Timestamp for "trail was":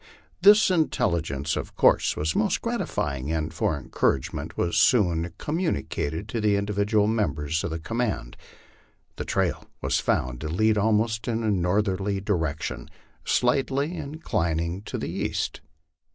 9.25-9.99